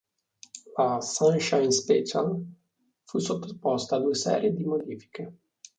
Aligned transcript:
La 0.77 0.99
"Sunshine 0.99 1.71
Special" 1.71 2.33
fu 3.03 3.19
sottoposta 3.19 3.97
a 3.97 3.99
due 3.99 4.15
serie 4.15 4.51
di 4.51 4.63
modifiche. 4.63 5.33